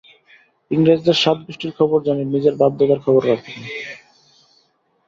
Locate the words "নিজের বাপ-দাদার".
2.25-2.99